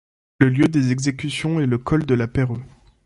[0.39, 2.63] Le lieu des exécutions est le Col de la Perheux.